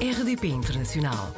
[0.00, 1.34] RDP Internacional.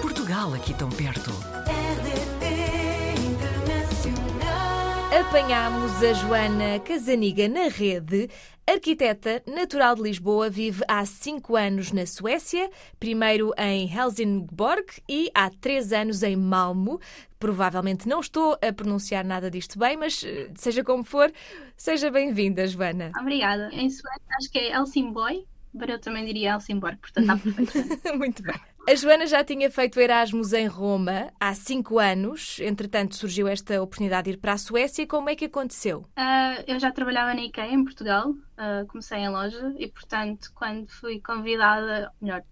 [0.00, 1.30] Portugal aqui tão perto.
[1.30, 5.20] RDP Internacional.
[5.20, 8.28] Apanhámos a Joana Casaniga na rede.
[8.66, 12.68] Arquiteta natural de Lisboa, vive há cinco anos na Suécia,
[12.98, 17.00] primeiro em Helsingborg e há três anos em Malmo.
[17.38, 21.32] Provavelmente não estou a pronunciar nada disto bem, mas eh, seja como for,
[21.76, 23.12] seja bem-vinda, Joana.
[23.20, 23.68] Obrigada.
[23.72, 25.44] Em sueco acho que é Helsingborg,
[25.74, 28.12] mas eu também diria Helsingborg, portanto está perfeito.
[28.16, 28.60] Muito bem.
[28.88, 32.58] A Joana já tinha feito Erasmus em Roma há cinco anos.
[32.60, 35.06] Entretanto, surgiu esta oportunidade de ir para a Suécia.
[35.06, 36.04] Como é que aconteceu?
[36.16, 40.88] Ah, eu já trabalhava na IKEA em Portugal, ah, comecei em loja e, portanto, quando
[40.88, 42.42] fui convidada, melhor,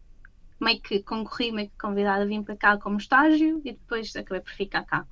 [0.61, 4.53] meio que concorri, meio que convidada, vim para cá como estágio e depois acabei por
[4.53, 5.05] ficar cá.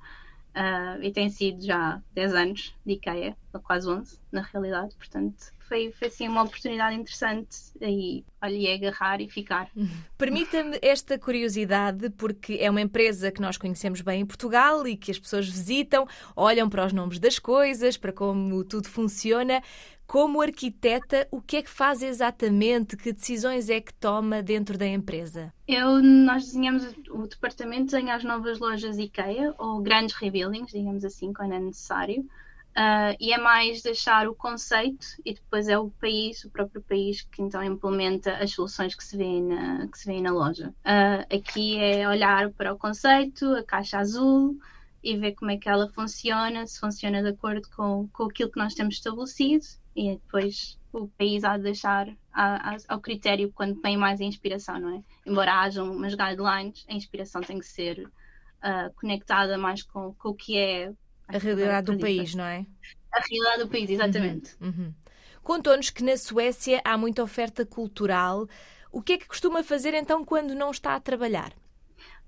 [0.55, 5.58] Ah, e tem sido já 10 anos de IKEA, ou quase 11 na realidade, portanto
[5.69, 9.69] foi, foi assim uma oportunidade interessante e olha, agarrar e ficar.
[10.17, 15.11] Permita-me esta curiosidade, porque é uma empresa que nós conhecemos bem em Portugal e que
[15.11, 19.61] as pessoas visitam, olham para os nomes das coisas, para como tudo funciona.
[20.07, 22.97] Como arquiteta, o que é que faz exatamente?
[22.97, 25.53] Que decisões é que toma dentro da empresa?
[25.67, 31.31] Eu, nós desenhamos o departamento, desenha as novas lojas IKEA, ou grandes rebuildings, digamos assim,
[31.31, 32.27] quando é necessário.
[32.79, 37.23] Uh, e é mais deixar o conceito e depois é o país, o próprio país,
[37.23, 40.69] que então implementa as soluções que se vêem na, que se vêem na loja.
[40.85, 44.57] Uh, aqui é olhar para o conceito, a caixa azul
[45.03, 48.59] e ver como é que ela funciona, se funciona de acordo com, com aquilo que
[48.59, 53.81] nós temos estabelecido e depois o país há de deixar a, a, ao critério quando
[53.81, 55.03] tem mais a inspiração, não é?
[55.25, 60.33] Embora hajam umas guidelines, a inspiração tem que ser uh, conectada mais com, com o
[60.33, 60.93] que é
[61.29, 62.65] A realidade do país, não é?
[63.11, 64.55] a realidade do país, exatamente.
[64.61, 64.93] Uhum.
[65.43, 68.47] Contou-nos que na Suécia há muita oferta cultural.
[68.91, 71.53] O que é que costuma fazer então quando não está a trabalhar?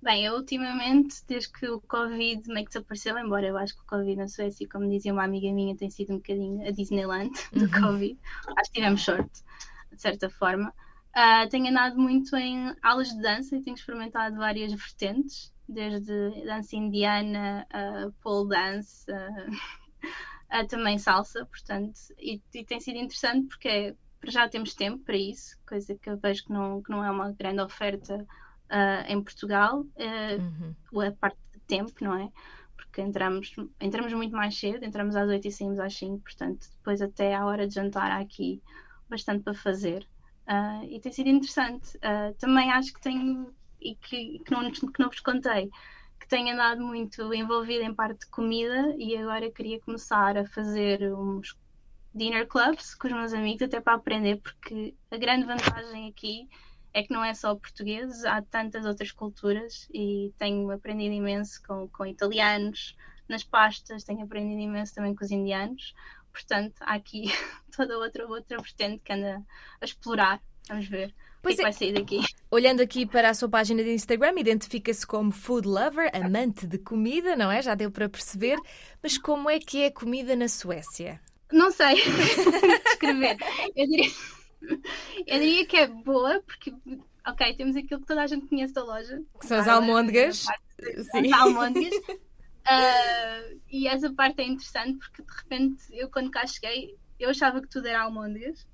[0.02, 3.86] Bem, eu ultimamente, desde que o Covid meio que desapareceu, embora eu acho que o
[3.86, 7.70] Covid na Suécia, como dizia uma amiga minha, tem sido um bocadinho a Disneyland do
[7.70, 8.18] Covid.
[8.58, 9.44] Acho que tivemos sorte,
[9.92, 10.74] de certa forma.
[11.14, 16.76] Ah, tenho andado muito em aulas de dança e tenho experimentado várias vertentes, desde dança
[16.76, 19.06] indiana, a pole dance,
[20.50, 23.96] a, também salsa, portanto, e, e tem sido interessante porque é-
[24.26, 27.32] já temos tempo para isso, coisa que eu vejo que não, que não é uma
[27.34, 28.26] grande oferta
[28.70, 32.30] ah, em Portugal, ah, a parte de tempo, não é?
[32.76, 37.02] Porque entramos, entramos muito mais cedo, entramos às 8 e saímos às 5, portanto, depois
[37.02, 38.62] até à hora de jantar há aqui
[39.10, 40.08] bastante para fazer.
[40.46, 41.98] Ah, e tem sido interessante.
[42.02, 45.70] Ah, também acho que tenho, e que, que, não, que não vos contei,
[46.20, 51.14] que tenho andado muito envolvida em parte de comida e agora queria começar a fazer
[51.14, 51.58] uns
[52.14, 56.48] dinner clubs com os meus amigos, até para aprender, porque a grande vantagem aqui
[56.94, 61.88] é que não é só portugueses, há tantas outras culturas e tenho aprendido imenso com,
[61.88, 62.96] com italianos,
[63.30, 65.96] nas pastas, tenho aprendido imenso também com os indianos.
[66.32, 67.26] Portanto, há aqui
[67.76, 69.42] toda outra, outra vertente que anda
[69.80, 70.42] a explorar.
[70.68, 71.70] Vamos ver Pois o que, é.
[71.70, 72.20] é que vai sair daqui.
[72.52, 77.36] Olhando aqui para a sua página de Instagram, identifica-se como food lover, amante de comida,
[77.36, 77.62] não é?
[77.62, 78.58] Já deu para perceber.
[79.02, 81.20] Mas como é que é a comida na Suécia?
[81.52, 81.96] Não sei
[82.86, 83.38] descrever.
[83.76, 84.12] Eu diria,
[85.28, 86.74] eu diria que é boa, porque,
[87.28, 89.22] ok, temos aquilo que toda a gente conhece da loja.
[89.40, 90.46] Que são as Ah, almôndegas.
[90.98, 91.94] As almôndegas.
[92.66, 97.60] Ah, e essa parte é interessante porque de repente eu quando cá cheguei eu achava
[97.60, 98.68] que tudo era almôndegas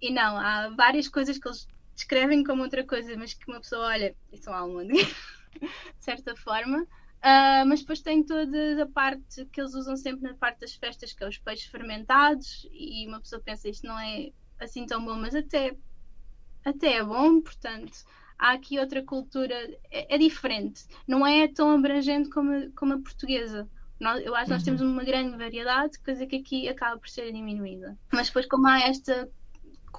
[0.00, 1.66] e não, há várias coisas que eles
[2.10, 6.84] descrevem como outra coisa, mas que uma pessoa olha e são almôndegas, de certa forma.
[7.22, 11.12] Ah, mas depois tem toda a parte que eles usam sempre na parte das festas,
[11.12, 15.14] que é os peixes fermentados, e uma pessoa pensa isto não é assim tão bom,
[15.14, 15.76] mas até,
[16.64, 17.92] até é bom, portanto
[18.38, 19.54] há aqui outra cultura,
[19.90, 23.70] é, é diferente, não é tão abrangente como, a- como a portuguesa.
[24.00, 27.30] Nós- eu acho que nós temos uma grande variedade, coisa que aqui acaba por ser
[27.32, 27.98] diminuída.
[28.12, 29.30] Mas depois, como há esta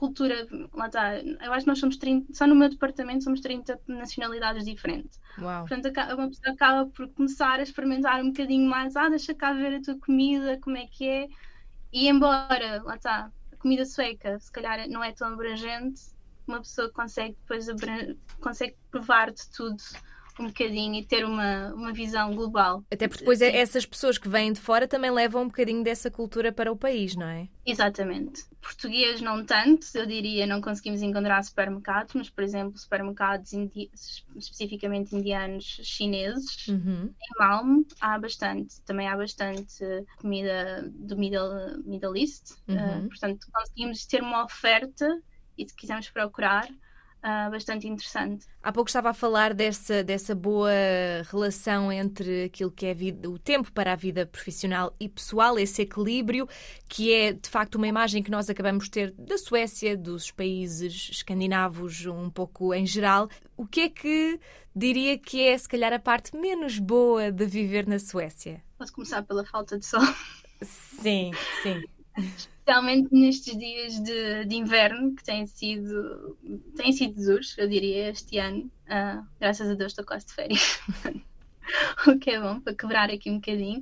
[0.01, 3.79] cultura, lá está, eu acho que nós somos 30, só no meu departamento somos 30
[3.87, 5.21] nacionalidades diferentes.
[5.39, 5.67] Uau.
[5.67, 9.75] Portanto, uma pessoa acaba por começar a experimentar um bocadinho mais, ah, deixa cá ver
[9.75, 11.27] a tua comida, como é que é.
[11.93, 16.01] E embora, lá está, a comida sueca, se calhar não é tão abrangente,
[16.47, 17.67] uma pessoa consegue depois
[18.39, 19.77] consegue provar de tudo
[20.39, 22.83] um bocadinho e ter uma, uma visão global.
[22.91, 26.09] Até porque depois é- essas pessoas que vêm de fora também levam um bocadinho dessa
[26.11, 27.47] cultura para o país, não é?
[27.65, 28.43] Exatamente.
[28.61, 33.89] Português não tanto, eu diria, não conseguimos encontrar supermercados, mas, por exemplo, supermercados indi-
[34.35, 37.05] especificamente indianos, chineses, Uhum.
[37.21, 39.83] Em Malmo há bastante, também há bastante
[40.17, 42.77] comida do Middle, Middle East, Uhum.
[42.77, 45.07] eh, portanto conseguimos ter uma oferta
[45.57, 46.67] e se quisermos procurar,
[47.23, 48.45] uh, bastante interessante.
[48.61, 50.71] Há pouco estava a falar dessa, dessa boa
[51.29, 55.81] relação entre aquilo que é vida, o tempo para a vida profissional e pessoal, esse
[55.81, 56.47] equilíbrio,
[56.87, 61.09] que é de facto uma imagem que nós acabamos de ter da Suécia, dos países
[61.11, 63.29] escandinavos, um pouco em geral.
[63.57, 64.39] O que é que
[64.75, 68.63] diria que é, se calhar, a parte menos boa de viver na Suécia?
[68.77, 70.01] Posso começar pela falta de sol.
[70.61, 71.31] Sim,
[71.63, 71.81] sim.
[72.17, 76.37] Especialmente nestes dias de, de, inverno, que têm sido,
[76.75, 78.71] têm sido duros, eu diria, este ano.
[78.85, 80.79] Uh, graças a Deus estou quase de férias.
[82.07, 83.81] o que é bom, para quebrar aqui um bocadinho.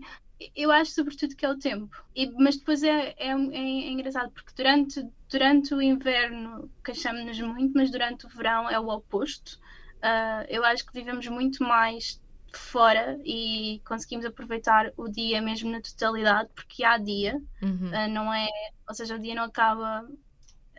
[0.55, 1.95] Eu acho, sobretudo, que é o tempo.
[2.15, 7.91] E, mas depois é, é, é, engraçado, porque durante, durante o inverno queixamos-nos muito, mas
[7.91, 9.59] durante o verão é o oposto.
[9.97, 12.21] Uh, eu acho que vivemos muito mais
[12.57, 17.89] fora e conseguimos aproveitar o dia mesmo na totalidade, porque há dia, uhum.
[17.89, 18.47] uh, não é,
[18.87, 20.07] ou seja, o dia não acaba,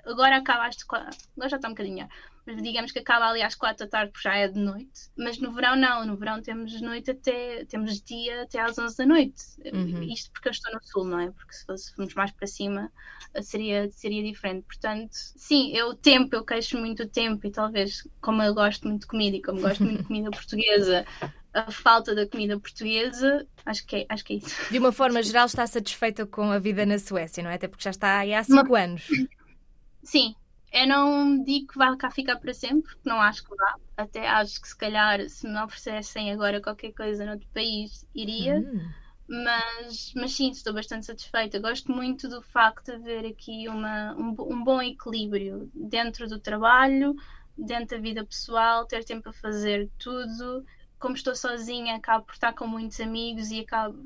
[0.04, 2.08] agora acaba às agora já está um bocadinho,
[2.46, 5.38] mas digamos que acaba ali às quatro da tarde porque já é de noite, mas
[5.38, 9.42] no verão não, no verão temos noite até, temos dia até às onze da noite,
[9.72, 10.02] uhum.
[10.02, 11.30] isto porque eu estou no sul, não é?
[11.30, 12.90] Porque se fôssemos mais para cima
[13.42, 18.42] seria, seria diferente, portanto, sim, eu tempo, eu queixo muito o tempo e talvez como
[18.42, 21.06] eu gosto muito de comida e como gosto muito de comida portuguesa
[21.52, 24.70] a falta da comida portuguesa, acho que é, acho que é isso.
[24.70, 27.54] De uma forma geral, está satisfeita com a vida na Suécia, não é?
[27.54, 28.80] Até porque já está aí há cinco uma...
[28.80, 29.06] anos.
[30.02, 30.34] Sim,
[30.72, 33.74] eu não digo que vai cá ficar para sempre, não acho que vá.
[33.96, 38.58] Até acho que se calhar se me oferecessem agora qualquer coisa noutro país, iria.
[38.58, 38.90] Hum.
[39.28, 41.60] Mas, mas sim, estou bastante satisfeita.
[41.60, 47.14] Gosto muito do facto de haver aqui uma, um, um bom equilíbrio dentro do trabalho,
[47.56, 50.64] dentro da vida pessoal, ter tempo a fazer tudo
[51.00, 53.98] como estou sozinha, acabo por estar com muitos amigos e acabo,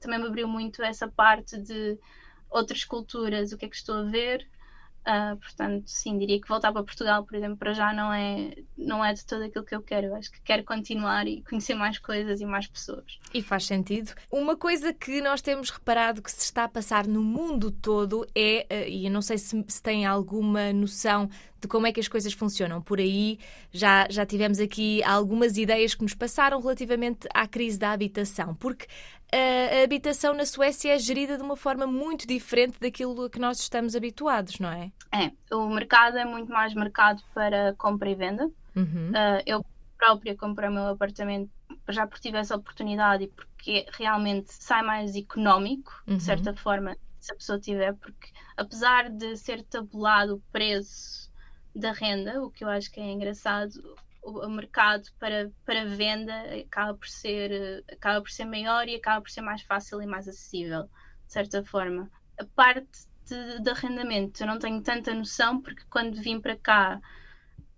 [0.00, 1.98] também me abriu muito essa parte de
[2.48, 4.48] outras culturas, o que é que estou a ver.
[5.00, 9.04] Uh, portanto, sim, diria que voltar para Portugal, por exemplo, para já não é, não
[9.04, 10.08] é de todo aquilo que eu quero.
[10.08, 13.18] Eu acho que quero continuar e conhecer mais coisas e mais pessoas.
[13.32, 14.12] E faz sentido.
[14.30, 18.66] Uma coisa que nós temos reparado que se está a passar no mundo todo é,
[18.70, 21.28] uh, e eu não sei se, se tem alguma noção
[21.60, 23.38] de como é que as coisas funcionam por aí.
[23.72, 28.86] Já, já tivemos aqui algumas ideias que nos passaram relativamente à crise da habitação, porque
[29.32, 33.60] a habitação na Suécia é gerida de uma forma muito diferente daquilo a que nós
[33.60, 34.90] estamos habituados, não é?
[35.12, 38.50] É, o mercado é muito mais mercado para compra e venda.
[38.74, 39.10] Uhum.
[39.10, 39.64] Uh, eu
[39.98, 41.50] própria comprei o meu apartamento
[41.88, 46.16] já por tive essa oportunidade e porque realmente sai mais económico, uhum.
[46.16, 51.30] de certa forma, se a pessoa tiver, porque apesar de ser tabulado o preço
[51.74, 56.94] da renda, o que eu acho que é engraçado, o, mercado para, para venda acaba
[56.94, 60.84] por, ser, acaba por ser maior e acaba por ser mais fácil e mais acessível,
[61.26, 62.10] de certa forma.
[62.38, 67.00] A parte de, de arrendamento eu não tenho tanta noção porque quando vim para cá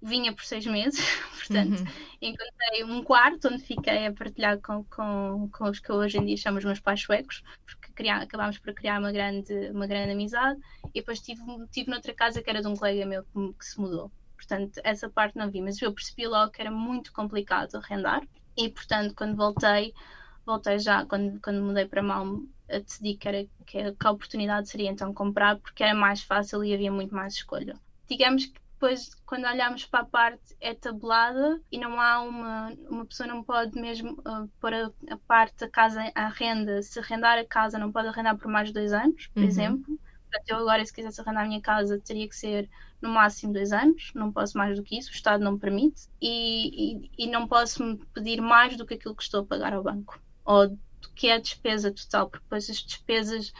[0.01, 1.01] vinha por seis meses,
[1.39, 1.87] portanto uhum.
[2.21, 6.37] encontrei um quarto onde fiquei a partilhar com, com, com os que hoje em dia
[6.37, 11.01] chamamos meus pais suecos, porque criar, acabámos por criar uma grande, uma grande amizade e
[11.01, 11.41] depois tive,
[11.71, 14.11] tive noutra casa que era de um colega meu que, que se mudou
[14.43, 18.23] portanto essa parte não vi, mas eu percebi logo que era muito complicado arrendar
[18.57, 19.95] e portanto quando voltei,
[20.45, 25.15] voltei já, quando, quando mudei para Malmo, decidi que, era, que, a oportunidade seria então
[25.15, 27.75] comprar porque era mais fácil e havia muito mais escolha.
[28.09, 33.07] Digamos que depois, quando olhamos para a parte, é tabulada e não há uma, uma
[33.07, 36.83] pessoa não pode mesmo uh, pôr a, a, parte da casa à renda.
[36.83, 39.49] Se arrendar a casa, não pode arrendar por mais dois anos, por uhum.
[39.49, 40.01] exemplo.
[40.33, 42.69] Portanto, eu agora, se quisesse arrendar a minha casa, teria que ser
[43.03, 46.09] no máximo dois anos, não posso mais do que isso, o Estado não me permite,
[46.21, 49.75] e, e, e não posso me pedir mais do que aquilo que estou a pagar
[49.75, 53.53] ao banco, ou do que é a despesa total, porque depois as despesas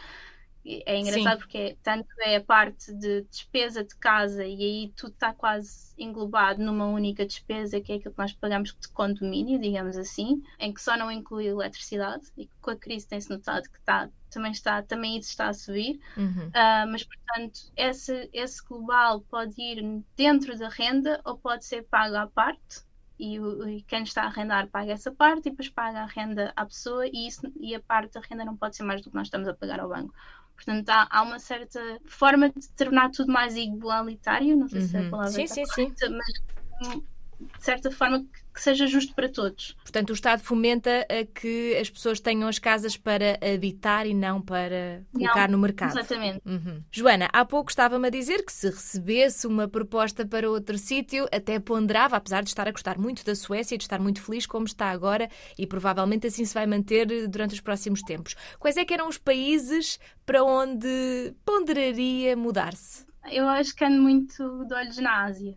[0.65, 1.39] é engraçado Sim.
[1.39, 6.63] porque tanto é a parte de despesa de casa e aí tudo está quase englobado
[6.63, 10.81] numa única despesa que é aquilo que nós pagamos de condomínio, digamos assim, em que
[10.81, 15.17] só não inclui eletricidade e com a crise tem-se notado que está, também está, também
[15.17, 16.47] isso está a subir, uhum.
[16.47, 22.15] uh, mas portanto esse, esse global pode ir dentro da renda ou pode ser pago
[22.15, 22.83] à parte
[23.19, 26.65] e, e, quem está a arrendar paga essa parte e depois paga a renda à
[26.65, 29.27] pessoa e, isso, e a parte da renda não pode ser mais do que nós
[29.27, 30.13] estamos a pagar ao banco.
[30.55, 34.87] Portanto, há, há uma certa forma de tornar tudo mais igualitário, não sei uhum.
[34.87, 35.09] se é a uhum.
[35.09, 36.17] palavra sim, sim, correta, sim.
[36.17, 37.03] mas
[37.39, 39.75] de certa forma que, que, seja justo para todos.
[39.81, 44.41] Portanto, o Estado fomenta a que as pessoas tenham as casas para habitar e não
[44.41, 45.97] para colocar não, no mercado.
[45.97, 46.41] Exatamente.
[46.45, 46.81] Uhum.
[46.91, 51.59] Joana, há pouco estava-me a dizer que se recebesse uma proposta para outro sítio, até
[51.59, 54.65] ponderava, apesar de estar a gostar muito da Suécia e de estar muito feliz como
[54.65, 58.35] está agora, e provavelmente assim se vai manter durante os próximos tempos.
[58.59, 63.05] Quais é que eram os países para onde ponderaria mudar-se?
[63.31, 65.55] Eu acho que ando muito de olhos na Ásia.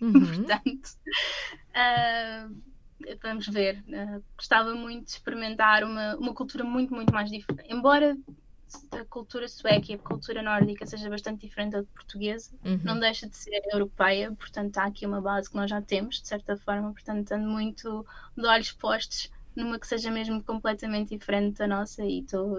[0.00, 0.12] Uhum.
[0.46, 0.90] Portanto,
[1.74, 2.48] ah,
[3.22, 3.82] vamos ver.
[3.94, 7.72] Ah, gostava muito de experimentar uma, uma cultura muito, muito mais diferente.
[7.72, 8.16] Embora
[8.92, 12.78] a cultura sueca e a cultura nórdica seja bastante diferente da portuguesa, Uhum.
[12.84, 16.28] não deixa de ser europeia, portanto há aqui uma base que nós já temos, de
[16.28, 21.66] certa forma, portanto ando muito de olhos postos numa que seja mesmo completamente diferente da
[21.66, 22.58] nossa e estou